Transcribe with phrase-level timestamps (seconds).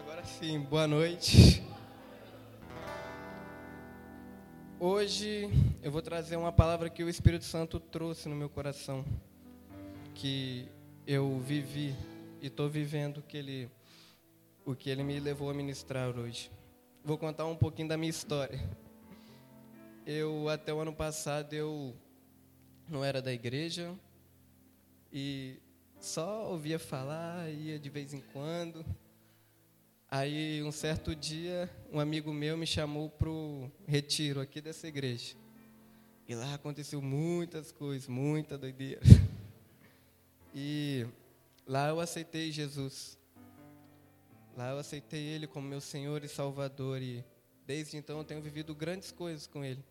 [0.00, 1.62] Agora sim, boa noite.
[4.78, 5.50] Hoje
[5.82, 9.04] eu vou trazer uma palavra que o Espírito Santo trouxe no meu coração,
[10.14, 10.66] que
[11.06, 11.94] eu vivi
[12.40, 13.70] e estou vivendo que ele,
[14.64, 16.50] o que ele me levou a ministrar hoje.
[17.04, 18.58] Vou contar um pouquinho da minha história.
[20.06, 21.94] Eu até o ano passado eu
[22.88, 23.94] não era da igreja
[25.12, 25.60] e
[26.00, 28.82] só ouvia falar, ia de vez em quando.
[30.12, 35.36] Aí, um certo dia, um amigo meu me chamou para o retiro aqui dessa igreja.
[36.26, 39.00] E lá aconteceu muitas coisas, muita doideira.
[40.52, 41.06] E
[41.64, 43.16] lá eu aceitei Jesus.
[44.56, 47.00] Lá eu aceitei Ele como meu Senhor e Salvador.
[47.00, 47.24] E
[47.64, 49.84] desde então eu tenho vivido grandes coisas com Ele.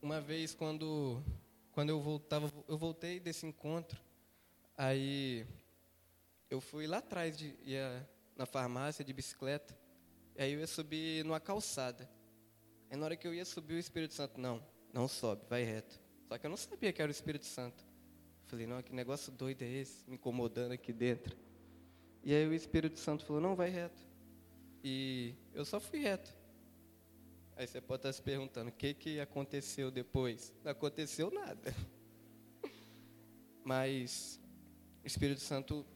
[0.00, 1.22] Uma vez, quando,
[1.72, 4.00] quando eu voltava, eu voltei desse encontro,
[4.78, 5.44] aí
[6.52, 8.06] eu fui lá atrás, de, ia
[8.36, 9.74] na farmácia de bicicleta,
[10.36, 12.06] e aí eu ia subir numa calçada.
[12.90, 15.98] Aí na hora que eu ia subir, o Espírito Santo, não, não sobe, vai reto.
[16.28, 17.82] Só que eu não sabia que era o Espírito Santo.
[18.44, 21.34] Falei, não, que negócio doido é esse, me incomodando aqui dentro.
[22.22, 24.06] E aí o Espírito Santo falou, não, vai reto.
[24.84, 26.36] E eu só fui reto.
[27.56, 30.52] Aí você pode estar se perguntando, o que, que aconteceu depois?
[30.62, 31.74] Não aconteceu nada.
[33.64, 34.38] Mas
[35.02, 35.86] o Espírito Santo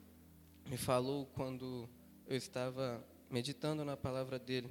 [0.68, 1.88] me falou quando
[2.26, 4.68] eu estava meditando na palavra dele,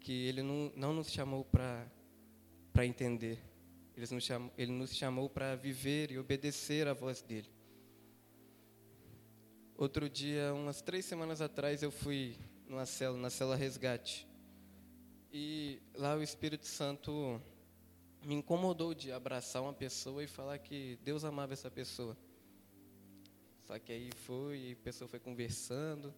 [0.00, 3.38] que ele não, não nos chamou para entender,
[3.96, 7.50] ele nos chamou, ele nos chamou para viver e obedecer à voz dele.
[9.76, 14.28] Outro dia, umas três semanas atrás, eu fui numa cela, na cela resgate.
[15.32, 17.40] E lá o Espírito Santo
[18.22, 22.16] me incomodou de abraçar uma pessoa e falar que Deus amava essa pessoa.
[23.72, 26.14] Só que aí foi, a pessoa foi conversando.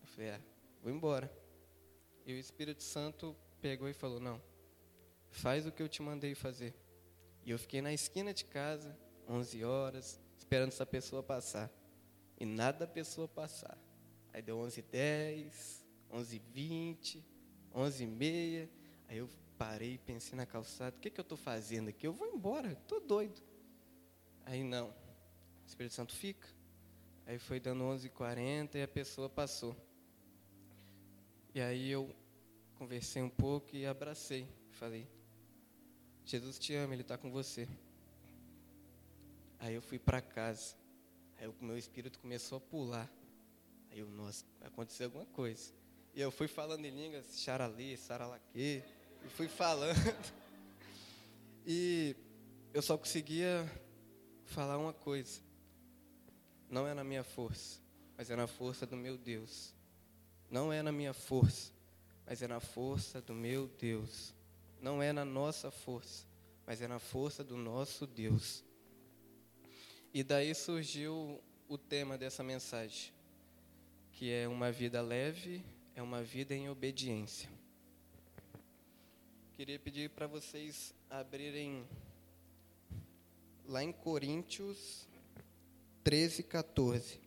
[0.00, 0.40] Eu falei, é,
[0.82, 1.30] vou embora.
[2.24, 4.40] E o Espírito Santo pegou e falou, não,
[5.28, 6.74] faz o que eu te mandei fazer.
[7.44, 8.98] E eu fiquei na esquina de casa,
[9.28, 11.70] 11 horas, esperando essa pessoa passar.
[12.40, 13.76] E nada da pessoa passar.
[14.32, 17.22] Aí deu 11 10 11 20
[17.74, 18.70] 11 e meia.
[19.08, 19.28] Aí eu
[19.58, 22.06] parei, pensei na calçada, o que, que eu estou fazendo aqui?
[22.06, 23.42] Eu vou embora, estou doido.
[24.46, 26.53] Aí não, o Espírito Santo fica.
[27.26, 29.76] Aí foi dando 11h40 e a pessoa passou.
[31.54, 32.14] E aí eu
[32.76, 34.46] conversei um pouco e abracei.
[34.72, 35.08] Falei,
[36.24, 37.68] Jesus te ama, Ele está com você.
[39.58, 40.74] Aí eu fui para casa.
[41.38, 43.10] Aí o meu espírito começou a pular.
[43.90, 45.72] Aí eu, nossa, aconteceu alguma coisa.
[46.14, 48.82] E eu fui falando em línguas, charali, saralaque, e
[49.30, 49.96] fui falando.
[51.66, 52.14] E
[52.74, 53.66] eu só conseguia
[54.44, 55.40] falar uma coisa.
[56.74, 57.80] Não é na minha força,
[58.18, 59.72] mas é na força do meu Deus.
[60.50, 61.72] Não é na minha força,
[62.26, 64.34] mas é na força do meu Deus.
[64.80, 66.26] Não é na nossa força,
[66.66, 68.64] mas é na força do nosso Deus.
[70.12, 73.12] E daí surgiu o tema dessa mensagem,
[74.10, 75.64] que é uma vida leve,
[75.94, 77.48] é uma vida em obediência.
[79.52, 81.86] Queria pedir para vocês abrirem
[83.64, 85.06] lá em Coríntios
[86.04, 87.20] 13, 14.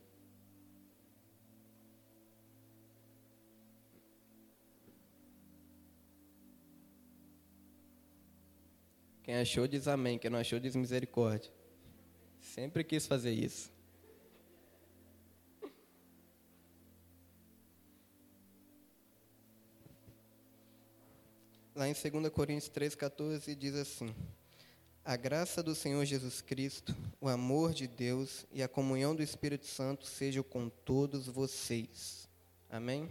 [9.23, 11.51] Quem achou diz amém, quem não achou diz misericórdia.
[12.39, 13.69] Sempre quis fazer isso.
[21.75, 24.15] Lá em 2 Coríntios 3,14 diz assim:
[25.07, 29.65] a graça do Senhor Jesus Cristo, o amor de Deus e a comunhão do Espírito
[29.65, 32.27] Santo sejam com todos vocês.
[32.69, 33.07] Amém?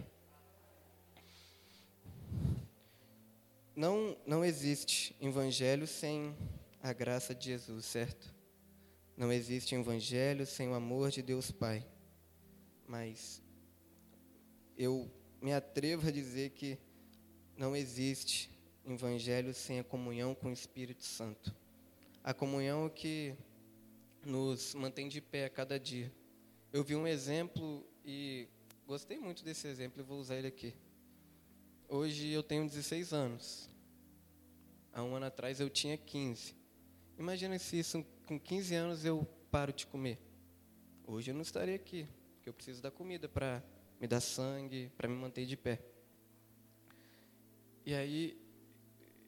[3.75, 6.37] Não, não existe evangelho sem
[6.83, 8.31] a graça de Jesus, certo?
[9.17, 11.83] Não existe evangelho sem o amor de Deus Pai.
[12.87, 13.41] Mas
[14.77, 15.11] eu
[15.41, 16.77] me atrevo a dizer que
[17.57, 18.51] não existe
[18.85, 21.55] evangelho sem a comunhão com o Espírito Santo.
[22.27, 23.33] A comunhão é o que
[24.25, 26.11] nos mantém de pé a cada dia.
[26.73, 28.49] Eu vi um exemplo e
[28.85, 30.75] gostei muito desse exemplo e vou usar ele aqui.
[31.87, 33.69] Hoje eu tenho 16 anos.
[34.91, 36.53] Há um ano atrás eu tinha 15.
[37.17, 40.19] Imagina se isso, com 15 anos eu paro de comer.
[41.05, 43.63] Hoje eu não estaria aqui, porque eu preciso da comida para
[44.01, 45.81] me dar sangue, para me manter de pé.
[47.85, 48.37] E aí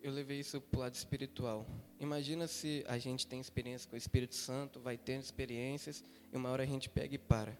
[0.03, 1.65] eu levei isso para o lado espiritual.
[1.99, 6.49] Imagina se a gente tem experiência com o Espírito Santo, vai tendo experiências, e uma
[6.49, 7.57] hora a gente pega e para.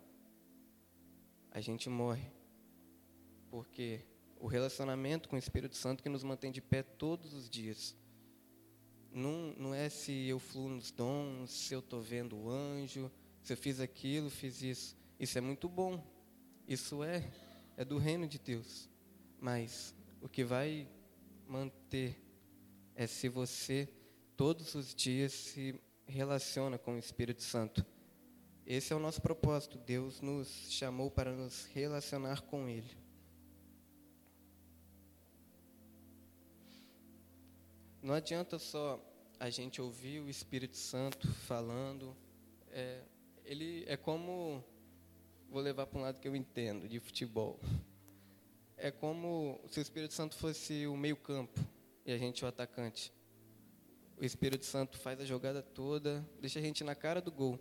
[1.51, 2.31] A gente morre.
[3.49, 4.05] porque
[4.39, 7.95] o relacionamento com o Espírito Santo que nos mantém de pé todos os dias.
[9.11, 13.51] Não, não é se eu fluo nos dons, se eu estou vendo o anjo, se
[13.51, 14.95] eu fiz aquilo, fiz isso.
[15.19, 16.01] Isso é muito bom.
[16.65, 17.29] Isso é,
[17.75, 18.89] é do reino de Deus.
[19.41, 20.87] Mas o que vai
[21.45, 22.15] manter
[22.95, 23.89] é se você
[24.39, 25.77] todos os dias se
[26.07, 27.85] relaciona com o Espírito Santo.
[28.65, 29.77] Esse é o nosso propósito.
[29.77, 32.89] Deus nos chamou para nos relacionar com Ele.
[38.01, 39.05] Não adianta só
[39.37, 42.15] a gente ouvir o Espírito Santo falando.
[42.71, 43.01] É,
[43.43, 44.63] ele é como
[45.49, 47.59] vou levar para um lado que eu entendo de futebol.
[48.77, 51.59] É como se o Espírito Santo fosse o meio-campo
[52.05, 53.11] e a gente o atacante.
[54.19, 57.57] O Espírito Santo faz a jogada toda, deixa a gente na cara do gol.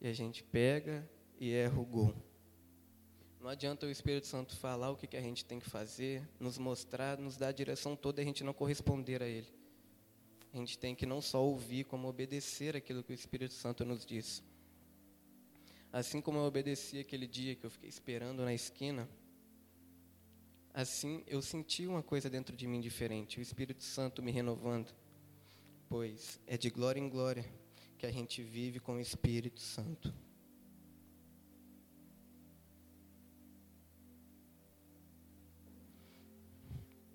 [0.00, 1.08] E a gente pega
[1.38, 2.12] e erra o gol.
[3.40, 6.58] Não adianta o Espírito Santo falar o que, que a gente tem que fazer, nos
[6.58, 9.46] mostrar, nos dar a direção toda e a gente não corresponder a Ele.
[10.52, 14.04] A gente tem que não só ouvir, como obedecer aquilo que o Espírito Santo nos
[14.04, 14.42] diz.
[15.92, 19.08] Assim como eu obedeci aquele dia que eu fiquei esperando na esquina,
[20.72, 24.92] assim eu senti uma coisa dentro de mim diferente, o Espírito Santo me renovando.
[25.88, 27.44] Pois é de glória em glória
[27.98, 30.12] que a gente vive com o Espírito Santo.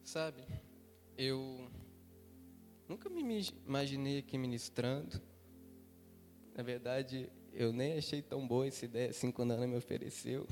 [0.04, 0.44] Sabe,
[1.16, 1.70] eu
[2.88, 3.22] nunca me
[3.68, 5.22] imaginei aqui ministrando.
[6.56, 10.48] Na verdade, eu nem achei tão boa essa ideia assim quando a Ana me ofereceu.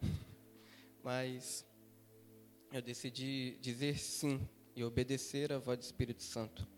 [1.02, 1.66] Mas
[2.72, 6.75] eu decidi dizer sim e obedecer à voz do Espírito Santo.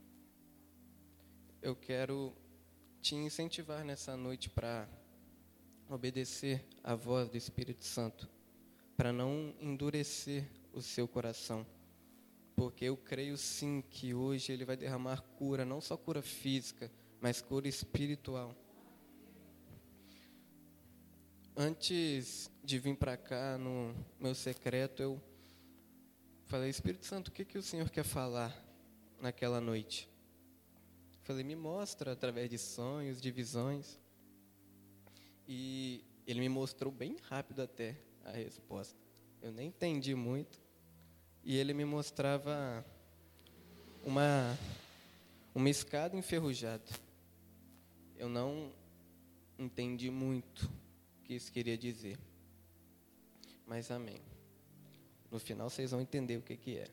[1.61, 2.35] Eu quero
[3.01, 4.89] te incentivar nessa noite para
[5.89, 8.29] obedecer à voz do Espírito Santo,
[8.97, 11.67] para não endurecer o seu coração.
[12.55, 16.91] Porque eu creio sim que hoje ele vai derramar cura, não só cura física,
[17.21, 18.55] mas cura espiritual
[21.59, 25.21] antes de vir para cá, no meu secreto, eu
[26.47, 28.57] falei, Espírito Santo, o que, que o Senhor quer falar
[29.21, 30.09] naquela noite?
[31.29, 34.01] Falei, me mostra através de sonhos, de visões.
[35.47, 38.99] E ele me mostrou bem rápido até a resposta.
[39.43, 40.59] Eu nem entendi muito.
[41.45, 42.83] E ele me mostrava
[44.03, 44.59] uma,
[45.55, 46.91] uma escada enferrujada.
[48.17, 48.73] Eu não
[49.59, 50.67] entendi muito
[51.25, 52.19] que isso queria dizer.
[53.67, 54.23] Mas amém.
[55.31, 56.89] No final vocês vão entender o que, que é.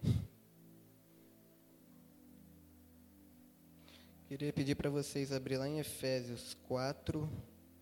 [4.28, 7.30] Queria pedir para vocês abrir lá em Efésios 4,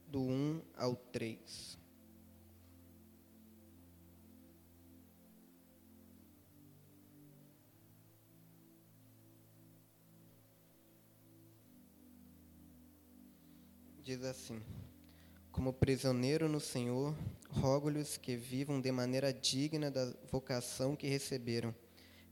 [0.08, 1.78] do 1 ao 3.
[14.04, 14.62] Diz assim:
[15.50, 17.16] como prisioneiro no Senhor,
[17.48, 21.74] rogo-lhes que vivam de maneira digna da vocação que receberam.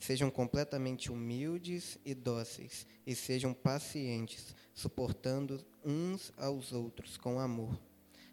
[0.02, 7.80] Sejam completamente humildes e dóceis, e sejam pacientes, suportando uns aos outros com amor.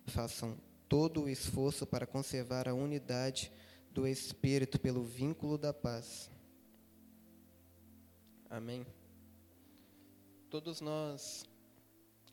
[0.06, 0.56] Façam
[0.88, 3.52] todo o esforço para conservar a unidade
[3.90, 6.30] do Espírito pelo vínculo da paz.
[8.48, 8.86] Amém.
[10.48, 11.44] Todos nós,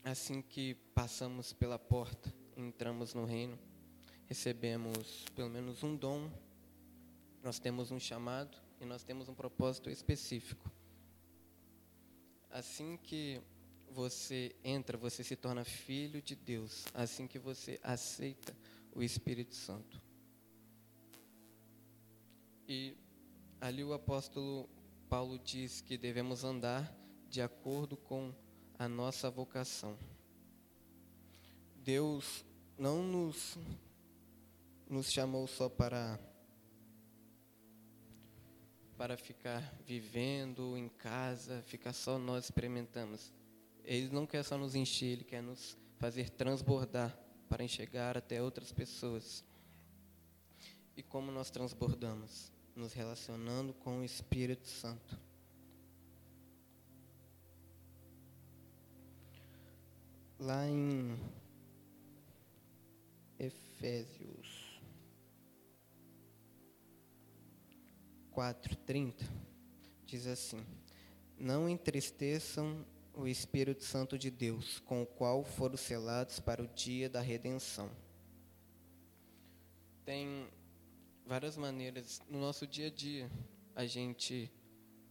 [0.02, 3.58] assim que passamos pela porta, entramos no reino,
[4.24, 6.30] recebemos pelo menos um dom,
[7.42, 10.70] nós temos um chamado e nós temos um propósito específico.
[12.50, 13.40] Assim que
[13.90, 18.56] você entra, você se torna filho de Deus, assim que você aceita
[18.94, 20.00] o Espírito Santo.
[22.68, 22.96] E
[23.60, 24.68] ali o apóstolo
[25.08, 26.92] Paulo diz que devemos andar
[27.28, 28.34] de acordo com
[28.78, 29.96] a nossa vocação.
[31.76, 32.44] Deus
[32.76, 33.56] não nos,
[34.88, 36.18] nos chamou só para
[38.96, 43.32] para ficar vivendo em casa, ficar só nós experimentamos.
[43.84, 47.16] Ele não quer só nos encher, ele quer nos fazer transbordar
[47.48, 49.44] para enxergar até outras pessoas.
[50.96, 52.50] E como nós transbordamos?
[52.74, 55.18] Nos relacionando com o Espírito Santo.
[60.38, 61.18] Lá em
[63.38, 64.45] Efésios
[68.36, 69.24] 4:30
[70.04, 70.62] diz assim:
[71.38, 77.08] Não entristeçam o Espírito Santo de Deus, com o qual foram selados para o dia
[77.08, 77.90] da redenção.
[80.04, 80.46] Tem
[81.24, 82.20] várias maneiras.
[82.28, 83.30] No nosso dia a dia,
[83.74, 84.52] a gente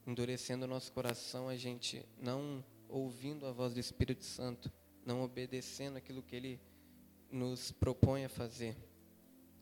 [0.05, 4.71] endurecendo o nosso coração, a gente não ouvindo a voz do Espírito Santo,
[5.03, 6.61] não obedecendo aquilo que ele
[7.31, 8.77] nos propõe a fazer.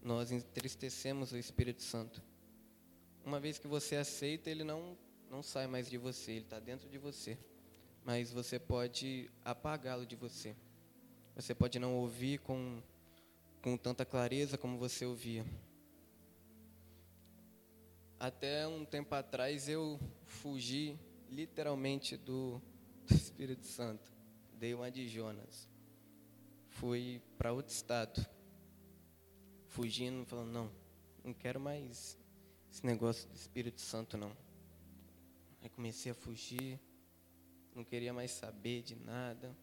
[0.01, 2.21] Nós entristecemos o Espírito Santo.
[3.33, 4.95] Uma vez que você aceita, ele não,
[5.27, 7.35] não sai mais de você, ele está dentro de você.
[8.05, 10.55] Mas você pode apagá-lo de você.
[11.35, 12.79] Você pode não ouvir com,
[13.59, 15.43] com tanta clareza como você ouvia.
[18.19, 20.95] Até um tempo atrás eu fugi
[21.27, 22.61] literalmente do,
[23.09, 24.13] do Espírito Santo.
[24.59, 25.67] Dei uma de Jonas.
[26.69, 28.23] Fui para outro estado.
[29.69, 30.71] Fugindo, falando, não,
[31.23, 32.21] não quero mais
[32.73, 34.35] esse negócio do Espírito Santo, não.
[35.61, 36.79] Aí comecei a fugir,
[37.75, 39.55] não queria mais saber de nada,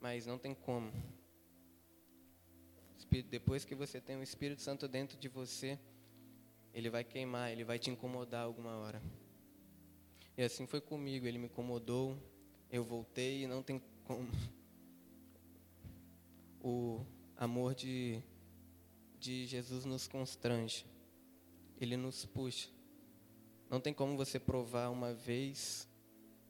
[0.00, 0.90] mas não tem como.
[3.28, 5.78] Depois que você tem o Espírito Santo dentro de você,
[6.72, 9.02] ele vai queimar, ele vai te incomodar alguma hora.
[10.34, 12.16] E assim foi comigo, ele me incomodou,
[12.70, 14.30] eu voltei e não tem como.
[16.62, 17.04] O
[17.36, 18.22] amor de,
[19.20, 20.86] de Jesus nos constrange,
[21.80, 22.68] ele nos puxa.
[23.70, 25.88] Não tem como você provar uma vez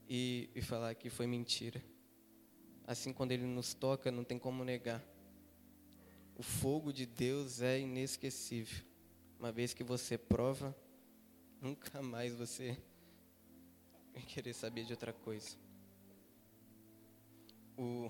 [0.07, 1.83] e, e falar que foi mentira.
[2.85, 5.03] Assim, quando ele nos toca, não tem como negar.
[6.35, 8.83] O fogo de Deus é inesquecível.
[9.37, 10.75] Uma vez que você prova,
[11.61, 12.77] nunca mais você
[14.13, 15.57] vai querer saber de outra coisa.
[17.77, 18.09] O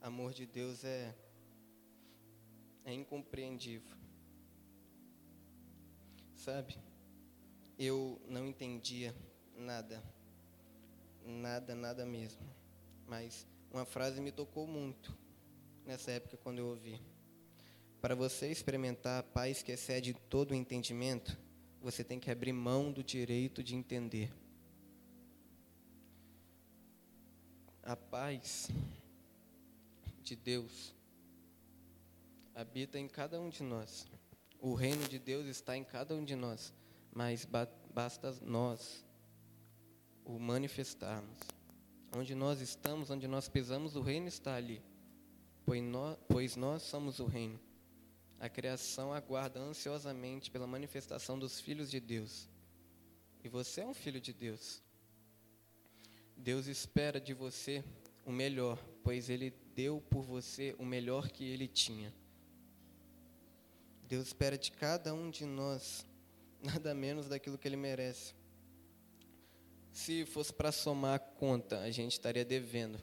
[0.00, 1.14] amor de Deus é,
[2.84, 4.03] é incompreendível.
[6.44, 6.76] Sabe?
[7.78, 9.14] Eu não entendia
[9.56, 10.04] nada.
[11.24, 12.42] Nada, nada mesmo.
[13.06, 15.16] Mas uma frase me tocou muito
[15.86, 17.00] nessa época quando eu ouvi.
[17.98, 21.34] Para você experimentar a paz que excede todo o entendimento,
[21.80, 24.30] você tem que abrir mão do direito de entender.
[27.82, 28.68] A paz
[30.22, 30.94] de Deus
[32.54, 34.06] habita em cada um de nós.
[34.66, 36.72] O reino de Deus está em cada um de nós,
[37.12, 37.46] mas
[37.92, 39.04] basta nós
[40.24, 41.38] o manifestarmos.
[42.16, 44.80] Onde nós estamos, onde nós pisamos, o reino está ali,
[46.26, 47.60] pois nós somos o reino.
[48.40, 52.48] A criação aguarda ansiosamente pela manifestação dos filhos de Deus.
[53.44, 54.82] E você é um filho de Deus.
[56.34, 57.84] Deus espera de você
[58.24, 62.14] o melhor, pois Ele deu por você o melhor que Ele tinha.
[64.08, 66.06] Deus espera de cada um de nós
[66.62, 68.34] nada menos daquilo que Ele merece.
[69.92, 72.98] Se fosse para somar a conta, a gente estaria devendo.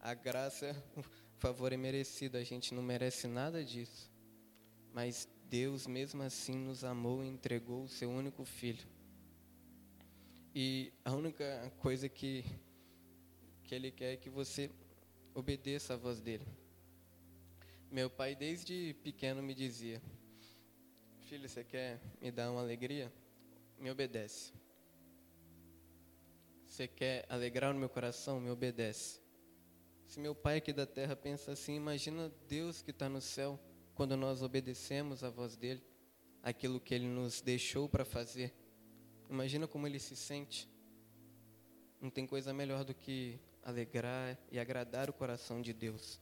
[0.00, 0.76] A graça
[1.38, 4.10] favor é merecido, a gente não merece nada disso.
[4.92, 8.86] Mas Deus, mesmo assim, nos amou e entregou o seu único filho.
[10.54, 12.44] E a única coisa que,
[13.62, 14.70] que Ele quer é que você
[15.34, 16.46] obedeça a voz dele.
[17.90, 20.02] Meu pai, desde pequeno, me dizia:
[21.20, 23.10] Filho, você quer me dar uma alegria?
[23.78, 24.52] Me obedece.
[26.66, 28.40] Você quer alegrar o meu coração?
[28.40, 29.22] Me obedece.
[30.06, 33.58] Se meu pai aqui da terra pensa assim, imagina Deus que está no céu
[33.94, 35.82] quando nós obedecemos a voz dele,
[36.42, 38.54] aquilo que ele nos deixou para fazer.
[39.30, 40.68] Imagina como ele se sente.
[42.02, 46.20] Não tem coisa melhor do que alegrar e agradar o coração de Deus.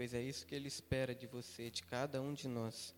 [0.00, 2.94] Pois é isso que ele espera de você, de cada um de nós.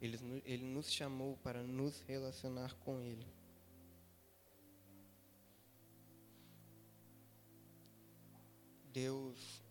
[0.00, 3.24] Ele, ele nos chamou para nos relacionar com ele.
[8.92, 9.62] Deus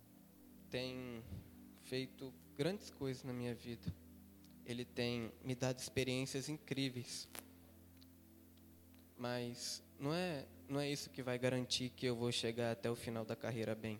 [0.69, 1.21] tem
[1.81, 3.93] feito grandes coisas na minha vida.
[4.65, 7.27] Ele tem me dado experiências incríveis.
[9.17, 12.95] Mas não é, não é isso que vai garantir que eu vou chegar até o
[12.95, 13.99] final da carreira bem,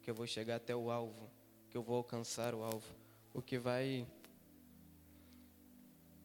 [0.00, 1.30] que eu vou chegar até o alvo,
[1.70, 2.86] que eu vou alcançar o alvo.
[3.32, 4.06] O que vai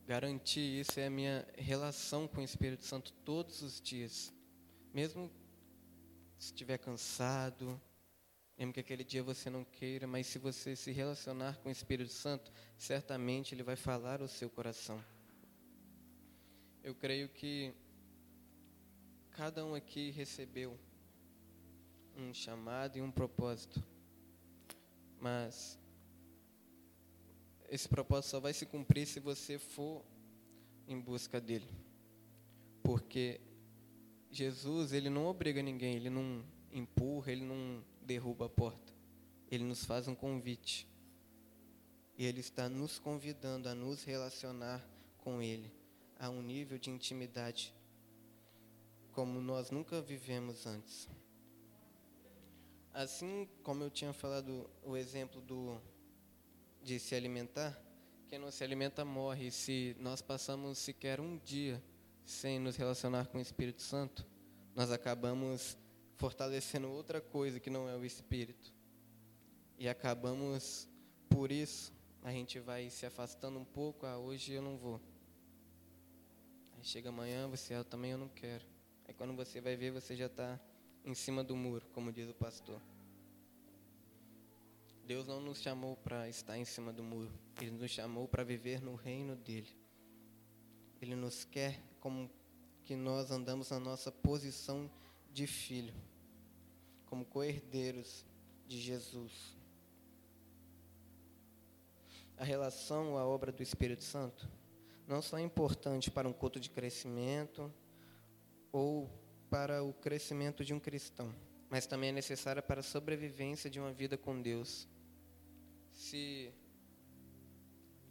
[0.06, 4.34] garantir isso é a minha relação com o Espírito Santo todos os dias.
[4.94, 5.32] Mesmo
[6.38, 7.80] se estiver cansado,
[8.58, 12.12] mesmo que aquele dia você não queira, mas se você se relacionar com o Espírito
[12.12, 15.04] Santo, certamente ele vai falar ao seu coração.
[16.84, 17.74] Eu creio que
[19.32, 20.78] cada um aqui recebeu
[22.16, 23.84] um chamado e um propósito.
[25.24, 25.80] Mas
[27.70, 30.04] esse propósito só vai se cumprir se você for
[30.86, 31.70] em busca dele.
[32.84, 33.40] Porque
[34.30, 38.92] Jesus, ele não obriga ninguém, ele não empurra, ele não derruba a porta.
[39.50, 40.86] Ele nos faz um convite.
[42.18, 44.86] E Ele está nos convidando a nos relacionar
[45.20, 45.72] com Ele
[46.20, 47.74] a um nível de intimidade
[49.14, 51.08] como nós nunca vivemos antes.
[52.94, 55.82] Assim como eu tinha falado o exemplo do
[56.84, 57.76] de se alimentar,
[58.28, 59.50] quem não se alimenta morre.
[59.50, 61.84] Se nós passamos sequer um dia
[62.24, 64.24] sem nos relacionar com o Espírito Santo,
[64.76, 65.76] nós acabamos
[66.18, 68.72] fortalecendo outra coisa que não é o Espírito.
[69.80, 70.88] E acabamos,
[71.28, 74.06] por isso, a gente vai se afastando um pouco.
[74.06, 75.02] Ah, hoje eu não vou.
[76.78, 78.66] Aí chega amanhã, você, ah, também eu não quero.
[79.08, 80.60] Aí quando você vai ver, você já está
[81.04, 82.82] em cima do muro, como diz o pastor.
[85.06, 87.32] Deus não nos chamou para estar em cima do muro.
[87.62, 89.70] Ele nos chamou para viver no reino dele.
[91.02, 92.30] Ele nos quer como
[92.84, 94.90] que nós andamos na nossa posição
[95.32, 95.94] de filho,
[97.06, 98.26] como coerdeiros
[98.68, 99.58] de Jesus.
[102.38, 104.50] A relação à obra do Espírito Santo
[105.08, 107.72] não só é importante para um culto de crescimento
[108.72, 109.10] ou
[109.54, 111.32] para o crescimento de um cristão,
[111.70, 114.88] mas também é necessária para a sobrevivência de uma vida com Deus.
[115.92, 116.52] Se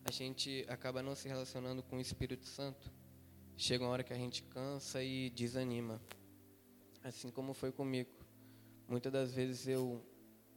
[0.04, 2.92] a gente acaba não se relacionando com o Espírito Santo,
[3.56, 6.00] chega uma hora que a gente cansa e desanima.
[7.02, 8.12] Assim como foi comigo.
[8.86, 10.00] Muitas das vezes eu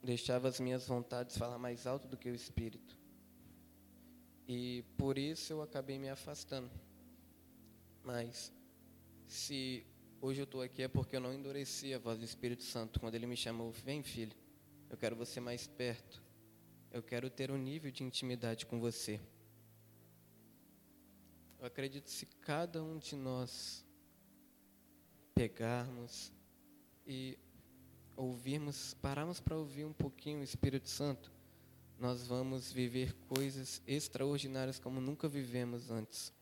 [0.04, 2.96] deixava as minhas vontades falar mais alto do que o Espírito.
[4.46, 6.70] E por isso eu acabei me afastando.
[8.04, 8.52] Mas
[9.26, 9.84] se
[10.20, 13.14] hoje eu estou aqui é porque eu não endureci a voz do Espírito Santo quando
[13.14, 14.36] ele me chamou, vem filho,
[14.88, 16.22] eu quero você mais perto.
[16.90, 19.20] Eu quero ter um nível de intimidade com você.
[21.58, 23.84] Eu acredito que se cada um de nós
[25.34, 26.32] pegarmos
[27.06, 27.38] e
[28.16, 31.30] ouvirmos, pararmos para ouvir um pouquinho o Espírito Santo,
[31.98, 36.32] nós vamos viver coisas extraordinárias como nunca vivemos antes.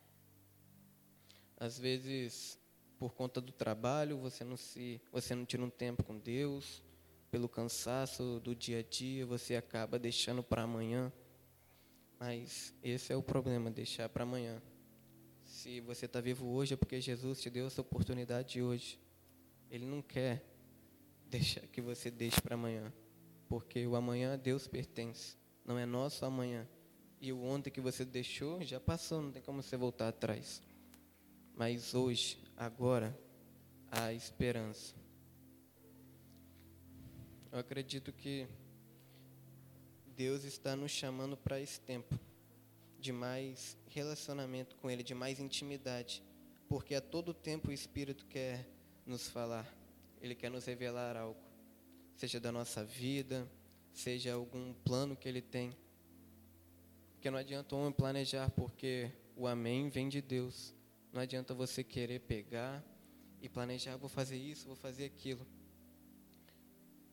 [1.57, 2.59] Às vezes,
[3.05, 6.81] por conta do trabalho, você não se, você não tira um tempo com Deus,
[7.29, 11.13] pelo cansaço do dia a dia, você acaba deixando para amanhã.
[12.19, 14.59] Mas esse é o problema, deixar para amanhã.
[15.43, 18.99] Se você está vivo hoje é porque Jesus te deu essa oportunidade hoje.
[19.69, 20.43] Ele não quer
[21.29, 22.91] deixar que você deixe para amanhã,
[23.47, 26.67] porque o amanhã a Deus pertence, não é nosso amanhã.
[27.21, 30.59] E o ontem que você deixou já passou, não tem como você voltar atrás.
[31.55, 33.17] Mas hoje, agora,
[33.91, 34.95] há esperança.
[37.51, 38.47] Eu acredito que
[40.15, 42.19] Deus está nos chamando para esse tempo
[42.99, 46.23] de mais relacionamento com Ele, de mais intimidade,
[46.67, 48.67] porque a todo tempo o Espírito quer
[49.05, 49.71] nos falar,
[50.21, 51.39] Ele quer nos revelar algo,
[52.15, 53.47] seja da nossa vida,
[53.93, 55.75] seja algum plano que Ele tem.
[57.13, 60.73] Porque não adianta o homem planejar, porque o amém vem de Deus.
[61.15, 62.83] Não adianta você querer pegar
[63.41, 65.47] e planejar, vou fazer isso, vou fazer aquilo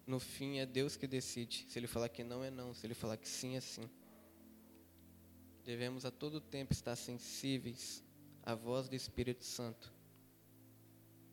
[0.06, 1.64] no fim é Deus que decide.
[1.68, 2.74] Se Ele falar que não, é não.
[2.74, 3.88] Se Ele falar que sim, é sim.
[5.64, 8.04] Devemos a todo tempo estar sensíveis
[8.42, 9.94] à voz do Espírito Santo,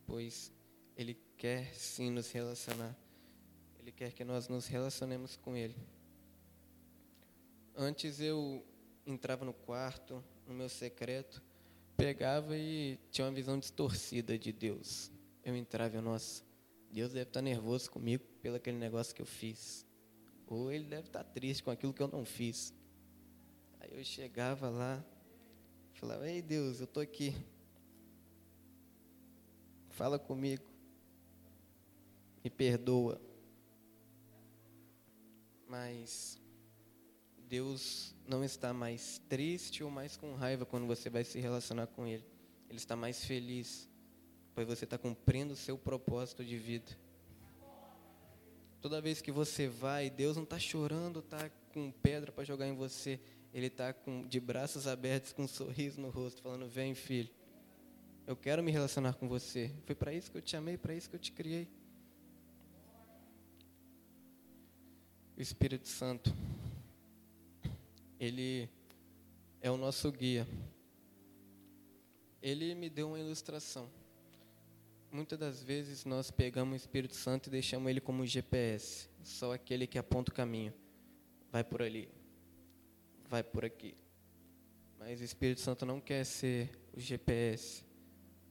[0.06, 0.52] pois
[0.96, 2.96] Ele quer sim nos relacionar.
[3.80, 5.76] Ele quer que nós nos relacionemos com Ele.
[7.76, 8.64] Antes eu
[9.06, 11.42] entrava no quarto, no meu secreto,
[12.00, 15.12] pegava e tinha uma visão distorcida de Deus.
[15.44, 16.42] Eu entrava e, nossa,
[16.90, 19.86] Deus deve estar nervoso comigo pelo aquele negócio que eu fiz.
[20.48, 22.74] Ou ele deve estar triste com aquilo que eu não fiz.
[23.82, 25.04] Aí eu chegava lá,
[25.94, 27.36] falava, ei Deus, eu estou aqui.
[29.90, 30.64] Fala comigo.
[32.42, 33.22] Me perdoa.
[35.68, 36.40] Mas
[37.50, 42.08] Deus não está mais triste ou mais com raiva quando você vai se relacionar com
[42.08, 42.24] Ele.
[42.70, 43.90] Ele está mais feliz
[44.60, 46.92] pois você está cumprindo o seu propósito de vida.
[48.82, 52.76] Toda vez que você vai, Deus não está chorando, está com pedra para jogar em
[52.76, 53.22] você.
[53.54, 53.96] Ele está
[54.28, 57.30] de braços abertos, com um sorriso no rosto, falando: Vem, filho,
[58.28, 59.72] eu quero me relacionar com você.
[59.86, 61.70] Foi para isso que eu te amei, para isso que eu te criei.
[65.38, 66.36] O Espírito Santo,
[68.20, 68.70] ele
[69.62, 70.48] é o nosso guia.
[72.42, 73.90] Ele me deu uma ilustração
[75.12, 79.88] muitas das vezes nós pegamos o Espírito Santo e deixamos ele como GPS, só aquele
[79.88, 80.74] que aponta o caminho.
[81.52, 82.10] Vai por ali,
[83.28, 83.96] vai por aqui.
[84.98, 87.84] Mas o Espírito Santo não quer ser o GPS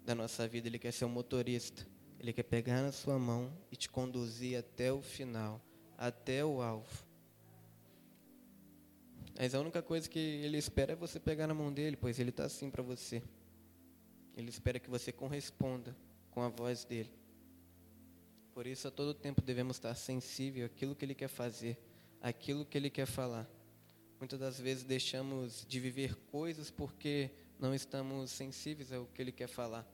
[0.04, 1.86] da nossa vida, ele quer ser o motorista.
[2.18, 5.60] Ele quer pegar na sua mão e te conduzir até o final,
[5.96, 7.06] até o alvo.
[9.40, 12.30] Mas a única coisa que ele espera é você pegar na mão dele, pois ele
[12.30, 13.22] está assim para você.
[14.36, 15.96] Ele espera que você corresponda
[16.32, 17.12] com a voz dele.
[18.52, 21.78] Por isso, a todo tempo devemos estar sensível àquilo que ele quer fazer,
[22.20, 23.48] àquilo que ele quer falar.
[24.18, 29.46] Muitas das vezes deixamos de viver coisas porque não estamos sensíveis ao que ele quer
[29.46, 29.86] falar.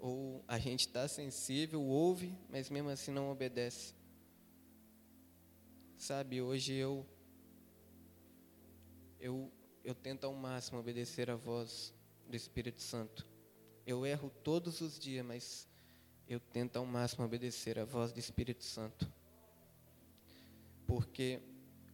[0.00, 3.94] Ou a gente está sensível, ouve, mas mesmo assim não obedece.
[5.96, 7.06] Sabe, hoje eu
[9.20, 9.50] eu
[9.88, 11.94] eu tento ao máximo obedecer a voz
[12.28, 13.26] do Espírito Santo.
[13.86, 15.66] Eu erro todos os dias, mas
[16.28, 19.10] eu tento ao máximo obedecer a voz do Espírito Santo.
[20.86, 21.40] Porque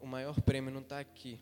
[0.01, 1.39] o maior prêmio não está aqui.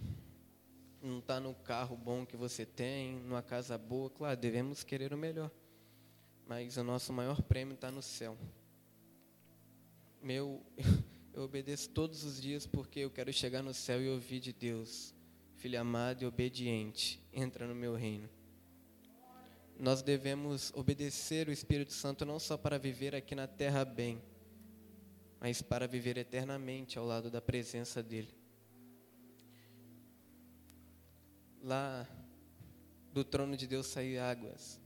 [1.00, 4.10] Não está no carro bom que você tem, numa casa boa.
[4.10, 5.50] Claro, devemos querer o melhor.
[6.46, 8.36] Mas o nosso maior prêmio está no céu.
[10.22, 10.62] Meu,
[11.32, 15.14] eu obedeço todos os dias porque eu quero chegar no céu e ouvir de Deus.
[15.62, 18.28] Filho amado e obediente, entra no meu reino
[19.82, 24.22] nós devemos obedecer o Espírito Santo não só para viver aqui na terra bem,
[25.40, 28.32] mas para viver eternamente ao lado da presença dEle.
[31.60, 32.08] Lá
[33.12, 34.80] do trono de Deus saem águas,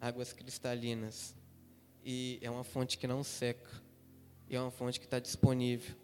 [0.00, 1.36] águas cristalinas,
[2.02, 3.70] e é uma fonte que não seca,
[4.48, 5.94] e é uma fonte que está disponível,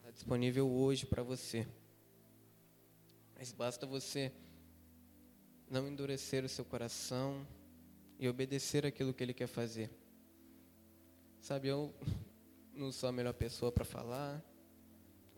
[0.00, 1.66] está disponível hoje para você.
[3.40, 4.30] Mas basta você
[5.70, 7.46] não endurecer o seu coração
[8.18, 9.90] e obedecer aquilo que Ele quer fazer.
[11.40, 11.90] Sabe, eu
[12.76, 14.44] não sou a melhor pessoa para falar,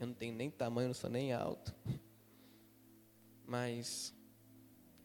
[0.01, 1.73] eu não tenho nem tamanho, não sou nem alto,
[3.47, 4.13] mas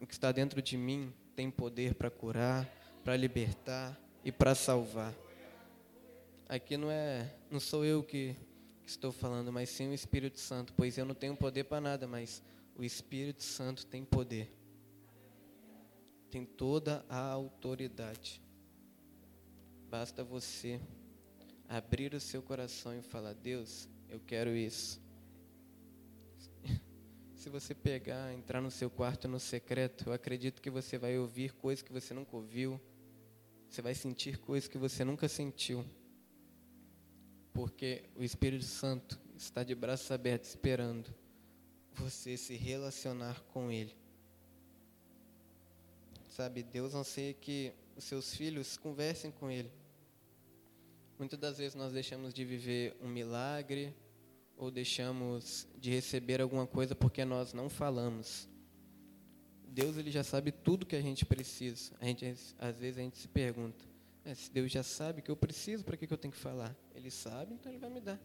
[0.01, 2.67] o que está dentro de mim tem poder para curar,
[3.03, 5.13] para libertar e para salvar.
[6.49, 8.35] Aqui não é, não sou eu que,
[8.81, 12.07] que estou falando, mas sim o Espírito Santo, pois eu não tenho poder para nada,
[12.07, 12.41] mas
[12.77, 14.57] o Espírito Santo tem poder
[16.29, 18.41] tem toda a autoridade.
[19.89, 20.79] Basta você
[21.67, 25.01] abrir o seu coração e falar: Deus, eu quero isso.
[27.35, 31.53] Se você pegar, entrar no seu quarto no secreto, eu acredito que você vai ouvir
[31.53, 32.79] coisas que você nunca ouviu.
[33.69, 35.85] Você vai sentir coisas que você nunca sentiu.
[37.53, 41.13] Porque o Espírito Santo está de braços abertos esperando
[41.97, 43.95] você se relacionar com Ele.
[46.27, 49.71] Sabe, Deus anseia que os seus filhos conversem com Ele.
[51.17, 53.95] Muitas das vezes nós deixamos de viver um milagre
[54.55, 58.47] ou deixamos de receber alguma coisa porque nós não falamos.
[59.67, 61.93] Deus ele já sabe tudo que a gente precisa.
[61.99, 62.25] A gente,
[62.59, 63.83] às vezes a gente se pergunta:
[64.23, 66.75] é, se Deus já sabe que eu preciso, para que, que eu tenho que falar?
[66.93, 68.19] Ele sabe, então ele vai me dar.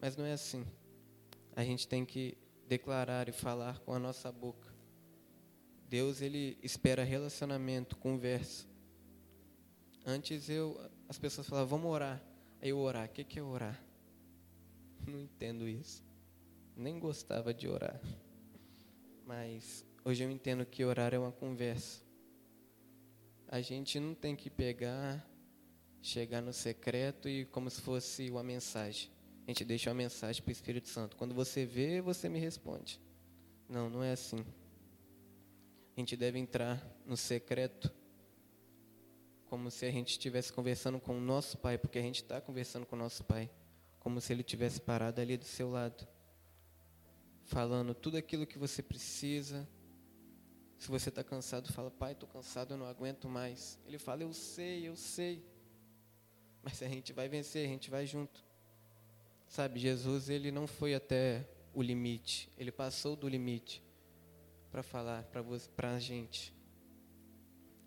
[0.00, 0.66] Mas não é assim.
[1.54, 2.36] A gente tem que
[2.68, 4.68] declarar e falar com a nossa boca.
[5.88, 8.66] Deus ele espera relacionamento, conversa.
[10.04, 10.78] Antes eu,
[11.08, 12.22] as pessoas falavam, vamos orar.
[12.60, 13.82] Aí eu orar, o que, que é orar?
[15.06, 16.04] Não entendo isso.
[16.76, 18.00] Nem gostava de orar.
[19.24, 22.02] Mas hoje eu entendo que orar é uma conversa.
[23.48, 25.26] A gente não tem que pegar,
[26.02, 29.10] chegar no secreto e como se fosse uma mensagem.
[29.48, 31.16] A gente deixa uma mensagem para o Espírito Santo.
[31.16, 33.00] Quando você vê, você me responde.
[33.68, 34.44] Não, não é assim
[35.98, 37.92] a gente deve entrar no secreto
[39.46, 42.86] como se a gente estivesse conversando com o nosso pai, porque a gente está conversando
[42.86, 43.50] com o nosso pai,
[43.98, 46.06] como se ele tivesse parado ali do seu lado,
[47.46, 49.68] falando tudo aquilo que você precisa.
[50.78, 53.76] Se você está cansado, fala, pai, estou cansado, eu não aguento mais.
[53.84, 55.44] Ele fala, eu sei, eu sei.
[56.62, 58.44] Mas a gente vai vencer, a gente vai junto.
[59.48, 63.82] Sabe, Jesus, ele não foi até o limite, ele passou do limite
[64.70, 65.24] para falar
[65.74, 66.54] para a gente.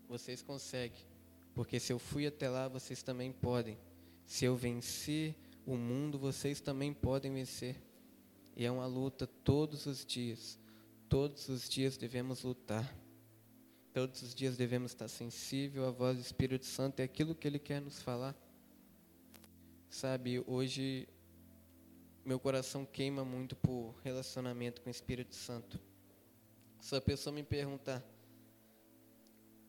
[0.08, 1.06] Vocês conseguem,
[1.54, 3.78] porque se eu fui até lá, vocês também podem.
[4.26, 7.76] Se eu venci o mundo, vocês também podem vencer.
[8.56, 10.60] E é uma luta todos os dias.
[11.08, 12.96] Todos os dias devemos lutar.
[13.94, 17.60] Todos os dias devemos estar sensível à voz do Espírito Santo e aquilo que Ele
[17.60, 18.36] quer nos falar.
[19.90, 21.08] Sabe, hoje
[22.24, 25.80] meu coração queima muito por relacionamento com o Espírito Santo.
[26.80, 28.04] Se a pessoa me perguntar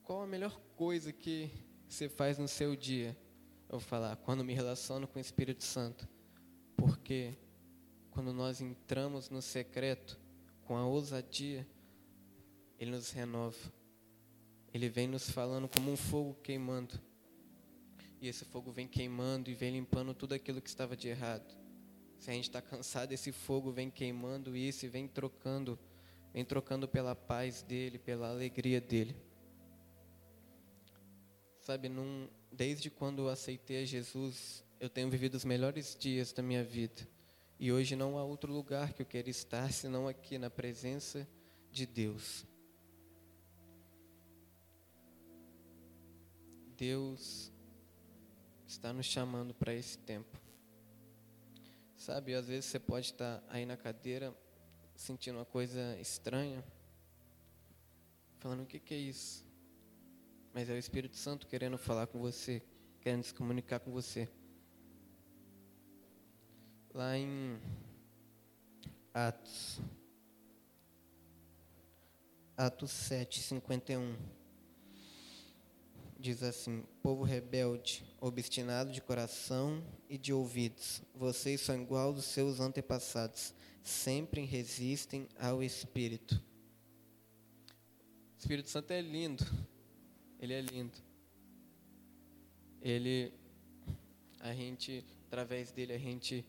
[0.02, 1.50] qual a melhor coisa que
[1.88, 3.16] você faz no seu dia,
[3.68, 6.06] eu vou falar quando me relaciono com o Espírito Santo,
[6.76, 7.34] porque
[8.10, 10.20] quando nós entramos no secreto
[10.62, 11.66] com a ousadia,
[12.78, 13.72] ele nos renova.
[14.74, 17.00] Ele vem nos falando como um fogo queimando.
[18.20, 21.61] E esse fogo vem queimando e vem limpando tudo aquilo que estava de errado.
[22.22, 25.76] Se a gente está cansado, esse fogo vem queimando isso e vem trocando,
[26.32, 29.16] vem trocando pela paz dele, pela alegria dele.
[31.62, 36.44] Sabe, num, desde quando eu aceitei a Jesus, eu tenho vivido os melhores dias da
[36.44, 37.02] minha vida.
[37.58, 41.28] E hoje não há outro lugar que eu queira estar senão aqui na presença
[41.72, 42.46] de Deus.
[46.76, 47.52] Deus
[48.64, 50.41] está nos chamando para esse tempo.
[52.02, 54.36] Sabe, às vezes você pode estar aí na cadeira
[54.96, 56.64] sentindo uma coisa estranha,
[58.40, 59.46] falando: o que, que é isso?
[60.52, 62.60] Mas é o Espírito Santo querendo falar com você,
[63.00, 64.28] querendo se comunicar com você.
[66.92, 67.60] Lá em
[69.14, 69.80] Atos,
[72.56, 74.41] Atos 7, 51
[76.22, 82.60] diz assim: Povo rebelde, obstinado de coração e de ouvidos, vocês são igual aos seus
[82.60, 86.40] antepassados, sempre resistem ao Espírito.
[88.36, 89.44] O Espírito Santo é lindo,
[90.38, 90.96] ele é lindo.
[92.80, 93.32] Ele,
[94.40, 96.44] a gente, através dele, a gente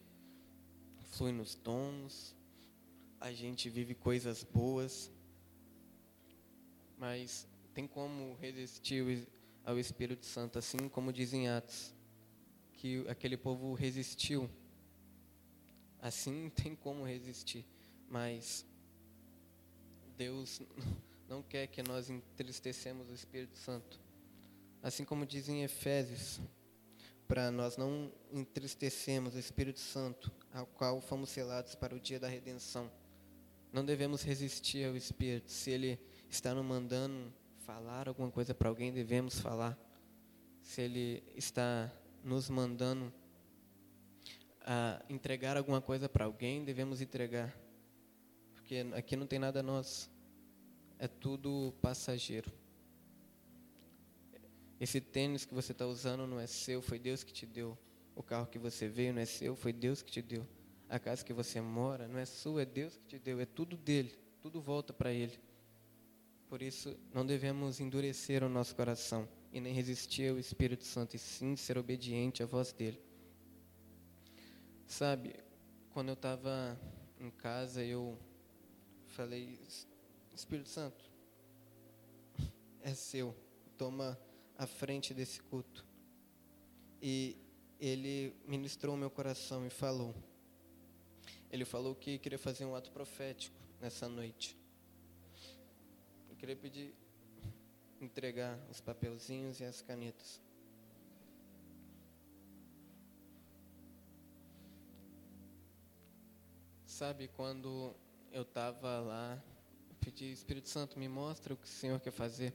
[1.12, 2.36] flui nos dons,
[3.20, 5.12] a gente vive coisas boas,
[6.98, 9.28] mas tem como resistir
[9.64, 11.94] ao Espírito Santo, assim como dizem Atos,
[12.74, 14.50] que aquele povo resistiu.
[16.02, 17.66] Assim tem como resistir,
[18.10, 18.66] mas
[20.18, 20.62] Deus
[21.28, 24.00] não quer que nós entristecemos o Espírito Santo.
[24.82, 26.42] Assim como dizem Efésios,
[27.28, 32.28] para nós não entristecemos o Espírito Santo, ao qual fomos selados para o dia da
[32.28, 32.92] redenção.
[33.72, 35.50] Não devemos resistir ao Espírito.
[35.52, 35.98] Se Ele
[36.30, 37.34] está nos mandando
[37.66, 39.78] falar alguma coisa para alguém, devemos falar.
[40.62, 41.92] Se Ele está
[42.24, 43.12] nos mandando
[44.62, 47.54] a entregar alguma coisa para alguém, devemos entregar.
[48.54, 50.12] Porque aqui não tem nada nosso.
[51.00, 52.52] É tudo passageiro.
[54.80, 57.78] Esse tênis que você está usando não é seu, foi Deus que te deu.
[58.16, 60.46] O carro que você veio não é seu, foi Deus que te deu.
[60.90, 63.40] A casa que você mora não é sua, é Deus que te deu.
[63.40, 65.40] É tudo dele, tudo volta para Ele.
[66.54, 71.18] Por isso, não devemos endurecer o nosso coração e nem resistir ao Espírito Santo, e
[71.18, 73.02] sim ser obediente à voz dele.
[74.86, 75.34] Sabe,
[75.90, 76.80] quando eu estava
[77.20, 78.20] em casa, eu
[79.08, 79.60] falei:
[80.32, 81.04] Espírito Santo,
[82.84, 83.36] é seu,
[83.76, 84.16] toma
[84.56, 85.84] a frente desse culto.
[87.02, 87.36] E
[87.80, 90.14] ele ministrou meu coração e falou.
[91.52, 94.56] Ele falou que queria fazer um ato profético nessa noite
[96.44, 96.94] queria pedir,
[98.02, 100.42] entregar os papelzinhos e as canetas.
[106.86, 107.96] Sabe, quando
[108.30, 109.42] eu estava lá,
[109.90, 112.54] eu pedi, Espírito Santo, me mostra o que o Senhor quer fazer.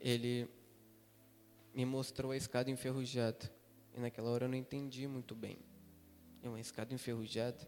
[0.00, 0.50] Ele
[1.72, 3.48] me mostrou a escada enferrujada.
[3.94, 5.60] E naquela hora eu não entendi muito bem.
[6.42, 7.64] É uma escada enferrujada.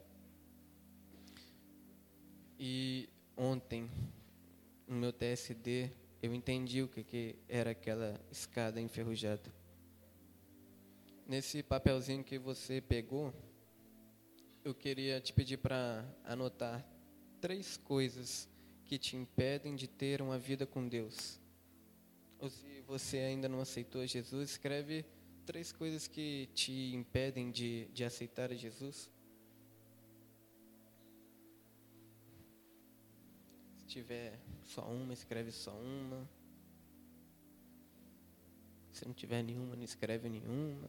[2.58, 3.88] E ontem
[4.90, 9.54] no meu TSD, eu entendi o que, que era aquela escada enferrujada.
[11.24, 13.32] Nesse papelzinho que você pegou,
[14.64, 16.84] eu queria te pedir para anotar
[17.40, 18.48] três coisas
[18.84, 21.40] que te impedem de ter uma vida com Deus.
[22.40, 25.04] Ou se você ainda não aceitou Jesus, escreve
[25.46, 29.08] três coisas que te impedem de, de aceitar Jesus.
[33.90, 36.28] Tiver só uma, escreve só uma.
[38.92, 40.88] Se não tiver nenhuma, não escreve nenhuma.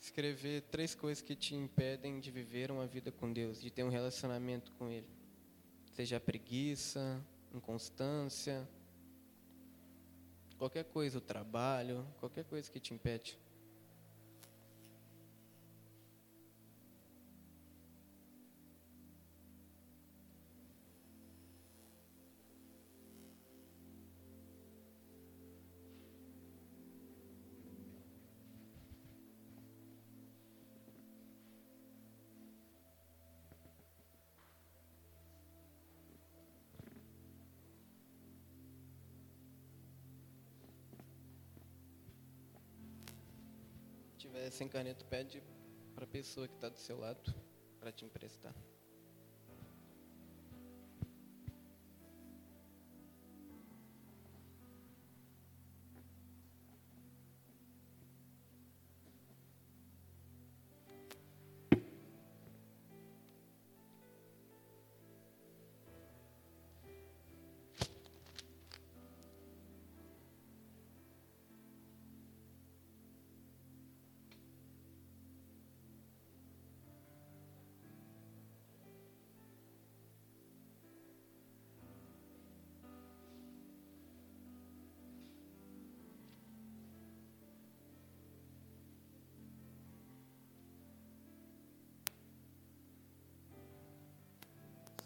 [0.00, 3.88] Escrever três coisas que te impedem de viver uma vida com Deus, de ter um
[3.88, 5.06] relacionamento com Ele.
[5.92, 7.24] Seja preguiça,
[7.54, 8.68] inconstância,
[10.62, 13.36] qualquer coisa, o trabalho, qualquer coisa que te impede.
[44.50, 45.42] Sem caneta, pede
[45.94, 47.34] para a pessoa que está do seu lado
[47.78, 48.54] para te emprestar.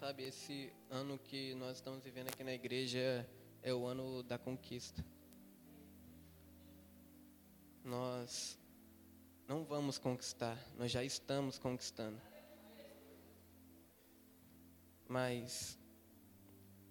[0.07, 3.29] Sabe, esse ano que nós estamos vivendo aqui na igreja
[3.61, 5.05] é o ano da conquista.
[7.83, 8.57] Nós
[9.49, 12.23] não vamos conquistar, nós já estamos conquistando.
[15.09, 15.77] Mas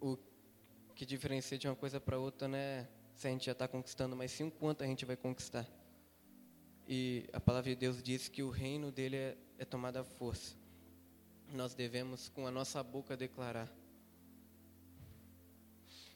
[0.02, 0.18] o
[0.94, 4.14] que diferencia de uma coisa para outra não é se a gente já está conquistando,
[4.14, 5.66] mas sim o quanto a gente vai conquistar.
[6.86, 10.65] E a palavra de Deus diz que o reino dele é, é tomada à força.
[11.54, 13.72] Nós devemos com a nossa boca declarar.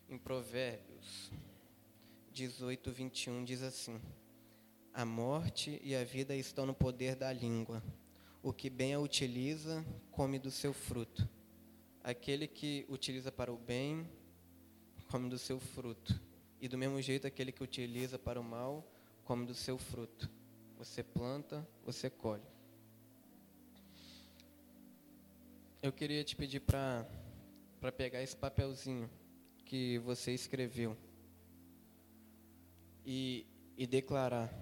[0.09, 1.31] Em Provérbios
[2.31, 4.01] 18, 21 diz assim:
[4.93, 7.83] A morte e a vida estão no poder da língua.
[8.41, 11.27] O que bem a utiliza, come do seu fruto.
[12.03, 14.09] Aquele que utiliza para o bem,
[15.09, 16.19] come do seu fruto.
[16.61, 18.89] E do mesmo jeito, aquele que utiliza para o mal,
[19.23, 20.29] come do seu fruto.
[20.77, 22.43] Você planta, você colhe.
[25.81, 27.05] Eu queria te pedir para
[27.95, 29.09] pegar esse papelzinho
[29.63, 30.97] que você escreveu
[33.05, 34.53] e, e declarar.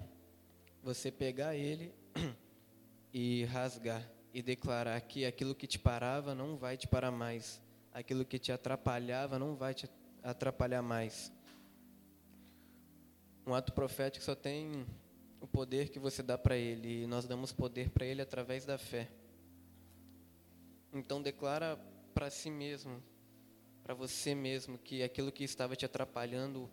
[0.80, 1.92] Você pegar ele
[3.12, 7.60] e rasgar e declarar que aquilo que te parava não vai te parar mais,
[7.92, 9.90] aquilo que te atrapalhava não vai te
[10.22, 11.32] atrapalhar mais.
[13.44, 14.86] Um ato profético só tem
[15.40, 18.78] o poder que você dá para ele, e nós damos poder para ele através da
[18.78, 19.08] fé.
[20.92, 21.76] Então declara
[22.14, 23.02] para si mesmo,
[23.82, 26.70] para você mesmo, que aquilo que estava te atrapalhando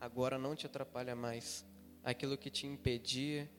[0.00, 1.64] agora não te atrapalha mais.
[2.02, 3.50] Aquilo que te impedia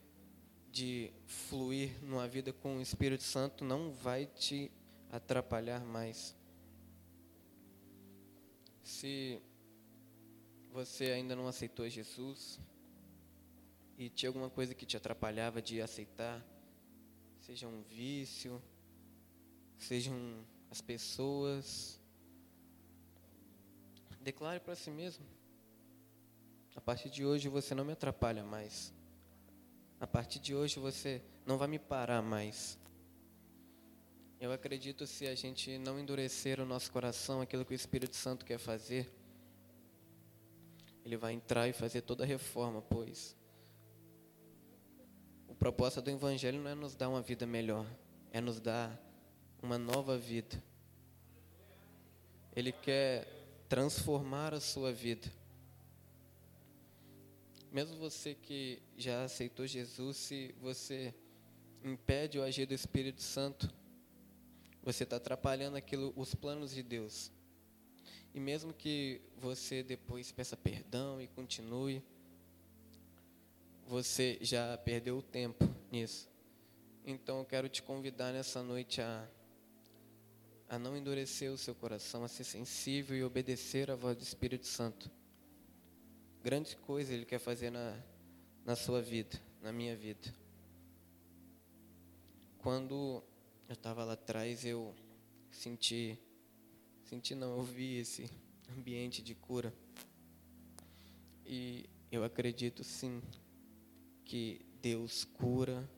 [0.72, 4.72] de fluir numa vida com o Espírito Santo não vai te
[5.10, 6.36] atrapalhar mais.
[8.84, 9.42] Se
[10.72, 12.60] você ainda não aceitou Jesus
[13.98, 16.46] e tinha alguma coisa que te atrapalhava de aceitar,
[17.40, 18.62] seja um vício,
[19.78, 20.16] sejam
[20.70, 22.00] as pessoas,
[24.22, 25.26] declare para si mesmo:
[26.76, 28.94] a partir de hoje você não me atrapalha mais.
[30.00, 32.78] A partir de hoje você não vai me parar mais.
[34.40, 38.44] Eu acredito se a gente não endurecer o nosso coração, aquilo que o Espírito Santo
[38.44, 39.10] quer fazer,
[41.06, 43.36] ele vai entrar e fazer toda a reforma, pois
[45.48, 47.86] o propósito do Evangelho não é nos dar uma vida melhor,
[48.32, 49.02] é nos dar
[49.66, 50.64] uma nova vida.
[52.56, 53.28] Ele quer
[53.68, 55.28] transformar a sua vida.
[57.72, 61.14] Mesmo você que já aceitou Jesus, se você
[61.84, 63.74] impede o agir do Espírito Santo,
[64.84, 67.32] você está atrapalhando aquilo, os planos de Deus.
[68.36, 72.04] E mesmo que você depois peça perdão e continue,
[73.88, 76.30] você já perdeu o tempo nisso.
[77.04, 79.28] Então eu quero te convidar nessa noite a,
[80.68, 84.68] a não endurecer o seu coração, a ser sensível e obedecer à voz do Espírito
[84.68, 85.10] Santo
[86.46, 88.00] grandes coisas Ele quer fazer na,
[88.64, 90.32] na sua vida, na minha vida.
[92.60, 93.24] Quando
[93.68, 94.94] eu estava lá atrás, eu
[95.50, 96.20] senti,
[97.04, 98.30] senti não, eu vi esse
[98.78, 99.74] ambiente de cura.
[101.44, 103.24] E eu acredito sim
[104.24, 105.90] que Deus cura,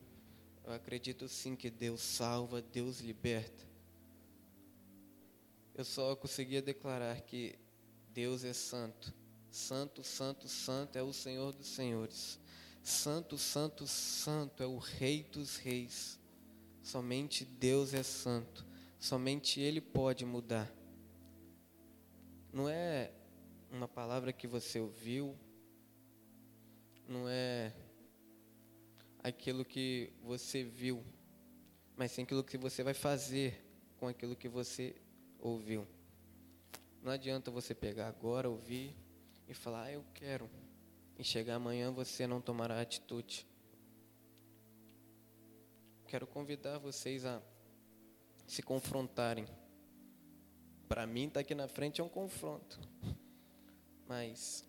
[0.64, 3.67] eu acredito sim que Deus salva, Deus liberta.
[5.78, 7.58] Eu só conseguia declarar que
[8.12, 9.14] Deus é santo
[9.50, 12.38] Santo, santo, santo é o Senhor dos Senhores.
[12.82, 16.18] Santo, santo, santo é o Rei dos Reis.
[16.82, 18.64] Somente Deus é santo.
[18.98, 20.70] Somente Ele pode mudar.
[22.52, 23.10] Não é
[23.70, 25.36] uma palavra que você ouviu,
[27.06, 27.72] não é
[29.22, 31.04] aquilo que você viu,
[31.94, 33.62] mas sim aquilo que você vai fazer
[33.98, 34.96] com aquilo que você
[35.38, 35.86] ouviu.
[37.02, 38.94] Não adianta você pegar agora, ouvir
[39.46, 40.50] e falar, ah, eu quero,
[41.18, 43.46] e chegar amanhã você não tomará atitude.
[46.06, 47.42] Quero convidar vocês a
[48.46, 49.46] se confrontarem.
[50.88, 52.80] Para mim, estar tá aqui na frente é um confronto.
[54.06, 54.66] Mas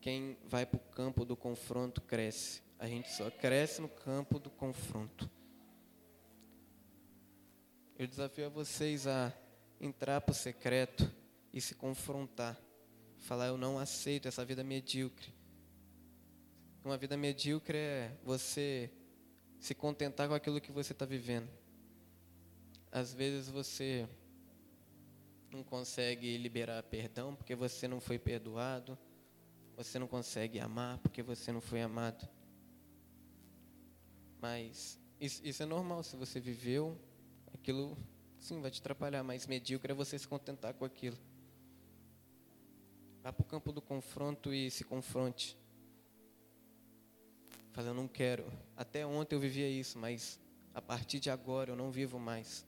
[0.00, 2.60] quem vai para o campo do confronto cresce.
[2.78, 5.30] A gente só cresce no campo do confronto.
[8.02, 9.32] Eu desafio a vocês a
[9.80, 11.08] entrar para o secreto
[11.52, 12.60] e se confrontar
[13.20, 15.32] falar eu não aceito essa vida medíocre.
[16.84, 18.90] Uma vida medíocre é você
[19.60, 21.48] se contentar com aquilo que você está vivendo.
[22.90, 24.08] Às vezes você
[25.48, 28.98] não consegue liberar perdão porque você não foi perdoado.
[29.76, 32.28] Você não consegue amar porque você não foi amado.
[34.40, 36.02] Mas isso, isso é normal.
[36.02, 37.00] Se você viveu,
[37.62, 37.96] aquilo
[38.42, 41.16] Sim, vai te atrapalhar, mas medíocre é você se contentar com aquilo.
[43.22, 45.56] Vá para o campo do confronto e se confronte.
[47.70, 48.44] Fala, eu não quero.
[48.76, 50.40] Até ontem eu vivia isso, mas
[50.74, 52.66] a partir de agora eu não vivo mais.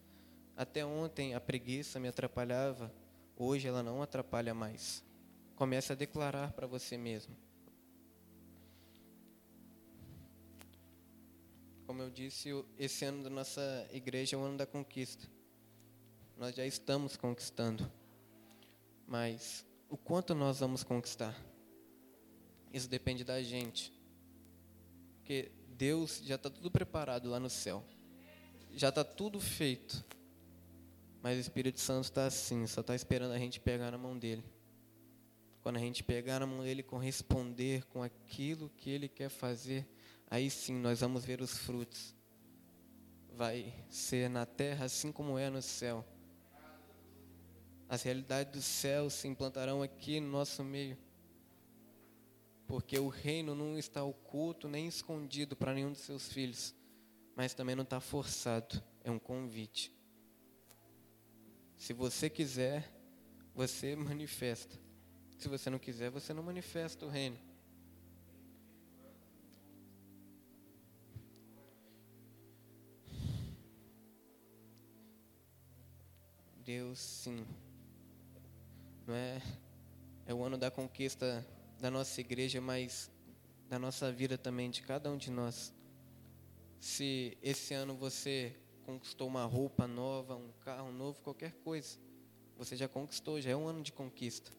[0.57, 2.95] Até ontem a preguiça me atrapalhava,
[3.37, 5.03] hoje ela não atrapalha mais.
[5.57, 7.37] Comece a declarar para você mesmo.
[11.95, 15.31] Como eu disse, esse ano da nossa igreja é o ano da conquista.
[16.37, 17.89] Nós já estamos conquistando.
[19.07, 21.41] Mas o quanto nós vamos conquistar?
[22.73, 23.93] Isso depende da gente.
[25.19, 27.85] Porque Deus já está tudo preparado lá no céu.
[28.73, 30.05] Já está tudo feito.
[31.23, 34.43] Mas o Espírito Santo está assim, só está esperando a gente pegar na mão dele.
[35.63, 39.87] Quando a gente pegar na mão dele corresponder com aquilo que ele quer fazer,
[40.29, 42.15] aí sim nós vamos ver os frutos.
[43.33, 46.05] Vai ser na terra assim como é no céu.
[47.89, 50.97] As realidades do céu se implantarão aqui no nosso meio.
[52.67, 56.75] Porque o reino não está oculto nem escondido para nenhum dos seus filhos,
[57.37, 59.95] mas também não está forçado, é um convite.
[61.77, 62.91] Se você quiser,
[63.55, 64.81] você manifesta.
[65.37, 67.39] Se você não quiser, você não manifesta o reino.
[76.65, 77.47] Deus, sim.
[79.07, 79.43] Não é,
[80.25, 81.47] é o ano da conquista
[81.79, 83.11] da nossa igreja, mas
[83.69, 85.75] da nossa vida também, de cada um de nós.
[86.81, 91.99] Se esse ano você conquistou uma roupa nova, um carro novo, qualquer coisa,
[92.57, 94.51] você já conquistou, já é um ano de conquista.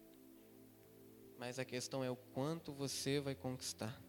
[1.40, 4.00] Mas a questão é o quanto você vai conquistar.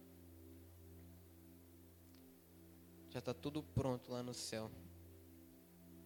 [3.09, 4.69] Já está tudo pronto lá no céu.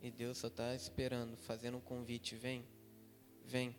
[0.01, 2.65] E Deus só está esperando, fazendo um convite: vem,
[3.45, 3.75] vem.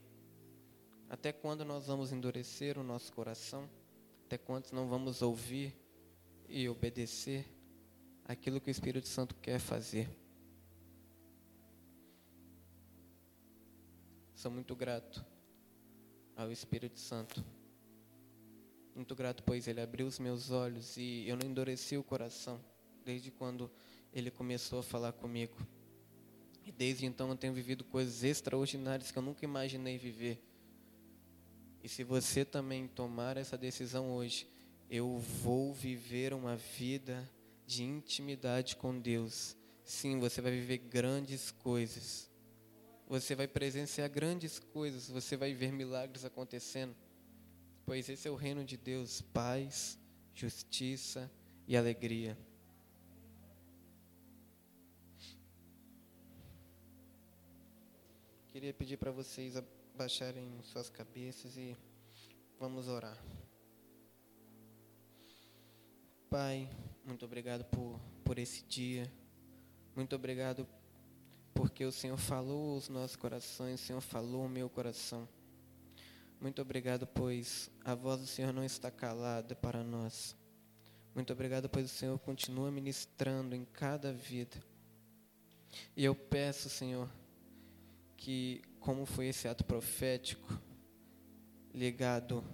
[1.11, 3.69] Até quando nós vamos endurecer o nosso coração?
[4.27, 5.75] Até quando não vamos ouvir
[6.49, 7.45] e obedecer
[8.25, 10.09] aquilo que o Espírito Santo quer fazer?
[14.35, 15.25] Sou muito grato
[16.37, 17.45] ao Espírito Santo.
[18.95, 22.61] Muito grato, pois ele abriu os meus olhos e eu não endureci o coração
[23.05, 23.71] desde quando
[24.13, 25.57] ele começou a falar comigo.
[26.65, 30.43] E desde então eu tenho vivido coisas extraordinárias que eu nunca imaginei viver.
[31.83, 34.47] E se você também tomar essa decisão hoje,
[34.89, 37.29] eu vou viver uma vida
[37.67, 39.57] de intimidade com Deus.
[39.85, 42.31] Sim, você vai viver grandes coisas.
[43.09, 46.95] Você vai presenciar grandes coisas, você vai ver milagres acontecendo.
[47.85, 49.99] Pois esse é o reino de Deus: paz,
[50.35, 51.31] justiça
[51.67, 52.39] e alegria.
[58.53, 61.75] Queria pedir para vocês abaixarem suas cabeças e
[62.61, 63.17] vamos orar.
[66.29, 66.69] Pai,
[67.03, 69.11] muito obrigado por, por esse dia.
[69.97, 70.69] Muito obrigado
[71.55, 75.27] porque o Senhor falou os nossos corações, o Senhor falou o meu coração.
[76.39, 80.37] Muito obrigado, pois a voz do Senhor não está calada para nós.
[81.15, 84.63] Muito obrigado, pois o Senhor continua ministrando em cada vida.
[85.97, 87.09] E eu peço, Senhor,
[88.23, 90.57] que, como foi esse ato profético,
[91.75, 92.45] ligado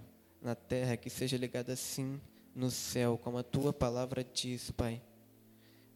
[0.41, 2.19] na terra, que seja ligado assim
[2.55, 4.99] no céu, como a tua palavra diz, Pai.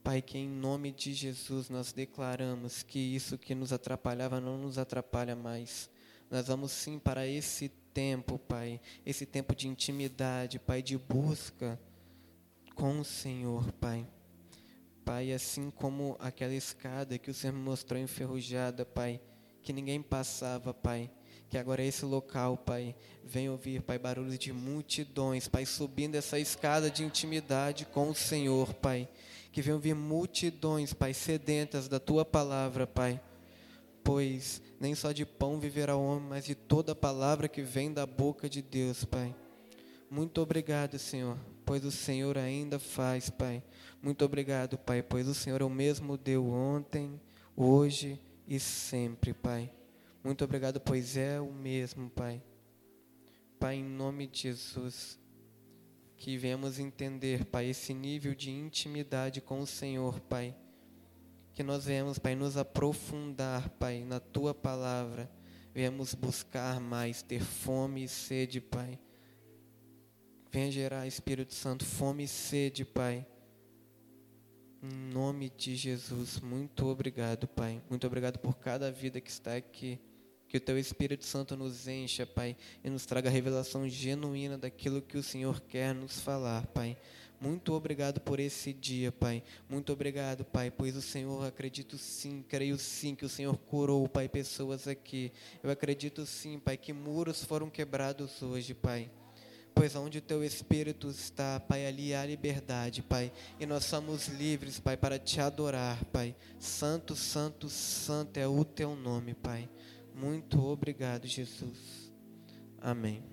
[0.04, 4.78] Pai, que em nome de Jesus nós declaramos que isso que nos atrapalhava não nos
[4.78, 5.90] atrapalha mais.
[6.30, 11.82] Nós vamos sim para esse tempo, Pai, esse tempo de intimidade, Pai, de busca
[12.76, 14.06] com o Senhor, Pai.
[15.04, 19.20] Pai, assim como aquela escada que o Senhor me mostrou enferrujada, Pai,
[19.64, 21.10] que ninguém passava, Pai.
[21.50, 26.40] Que agora é esse local, Pai, vem ouvir, Pai, barulhos de multidões, Pai, subindo essa
[26.40, 29.08] escada de intimidade com o Senhor, Pai.
[29.52, 33.22] Que venham ouvir multidões, Pai, sedentas da Tua palavra, Pai.
[34.04, 38.06] Pois nem só de pão viverá o homem, mas de toda palavra que vem da
[38.06, 39.34] boca de Deus, Pai.
[40.10, 43.64] Muito obrigado, Senhor, pois o Senhor ainda faz, Pai.
[44.02, 47.22] Muito obrigado, Pai, pois o Senhor é o mesmo deu ontem,
[47.56, 49.72] hoje e sempre, Pai.
[50.24, 52.42] Muito obrigado, pois é o mesmo, Pai.
[53.60, 55.20] Pai, em nome de Jesus,
[56.18, 60.56] que venhamos entender, Pai, esse nível de intimidade com o Senhor, Pai.
[61.54, 65.30] Que nós venhamos, Pai, nos aprofundar, Pai, na Tua palavra.
[65.74, 69.00] Venhamos buscar mais, ter fome e sede, Pai.
[70.52, 73.26] Venha gerar, Espírito Santo, fome e sede, Pai,
[74.86, 77.82] Em nome de Jesus, muito obrigado, Pai.
[77.90, 79.98] Muito obrigado por cada vida que está aqui.
[80.46, 85.02] Que o Teu Espírito Santo nos encha, Pai, e nos traga a revelação genuína daquilo
[85.02, 86.98] que o Senhor quer nos falar, Pai.
[87.40, 89.42] Muito obrigado por esse dia, Pai.
[89.70, 94.28] Muito obrigado, Pai, pois o Senhor, acredito sim, creio sim que o Senhor curou, Pai,
[94.28, 95.32] pessoas aqui.
[95.64, 99.10] Eu acredito sim, Pai, que muros foram quebrados hoje, Pai.
[99.76, 103.32] Pois onde o teu Espírito está, Pai, ali há liberdade, Pai.
[103.60, 106.36] E nós somos livres, Pai, para te adorar, Pai.
[106.60, 109.70] Santo, santo, santo é o teu nome, Pai.
[110.14, 112.12] Muito obrigado, Jesus.
[112.80, 113.33] Amém.